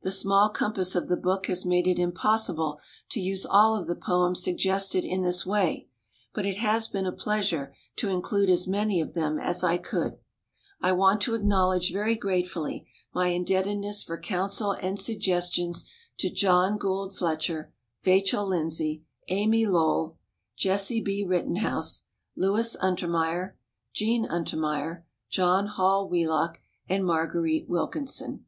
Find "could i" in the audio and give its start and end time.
9.76-10.92